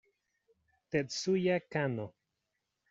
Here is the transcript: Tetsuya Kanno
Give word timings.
Tetsuya 0.89 1.57
Kanno 1.71 2.05